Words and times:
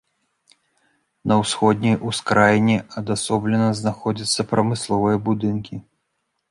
На 1.31 1.35
ўсходняй 1.41 1.95
ускраіне 2.13 2.77
адасоблена 3.03 3.69
знаходзяцца 3.83 4.49
прамысловыя 4.55 5.17
будынкі. 5.31 5.75